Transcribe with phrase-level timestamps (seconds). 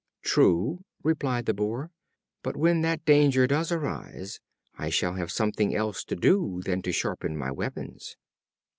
[0.23, 1.91] "True," replied the Boar;
[2.41, 4.39] "but when that danger does arise,
[4.75, 8.17] I shall have something else to do than to sharpen my weapons."